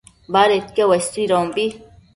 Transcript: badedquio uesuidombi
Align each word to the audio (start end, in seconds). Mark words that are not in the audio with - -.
badedquio 0.35 0.89
uesuidombi 0.91 1.69